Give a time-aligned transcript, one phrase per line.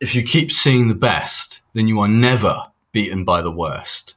[0.00, 4.16] if you keep seeing the best, then you are never beaten by the worst.